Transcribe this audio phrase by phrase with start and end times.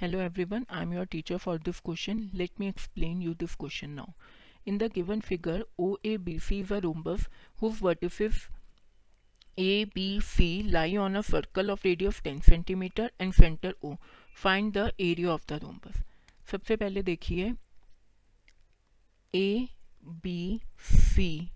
[0.00, 3.90] Hello everyone I am your teacher for this question let me explain you this question
[3.90, 4.06] now
[4.68, 7.28] in the given figure O A B C is a rhombus
[7.62, 7.90] whose
[9.58, 13.94] A B C lie on a circle of radius ten centimetre and centre O
[14.42, 16.02] find the area of the rhombus
[16.50, 17.52] सबसे पहले देखिए
[19.34, 19.68] ए
[20.22, 20.60] B
[20.90, 21.50] सी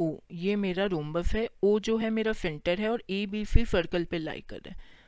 [0.00, 1.48] ओ ये मेरा rhombus है.
[1.62, 4.70] ओ जो है मेरा centre है और ए बी सी सर्कल पर लाई कर रहा
[4.70, 4.98] है.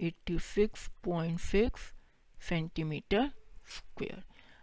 [0.01, 1.93] eighty six point six
[2.49, 3.31] centimetre
[3.69, 4.23] square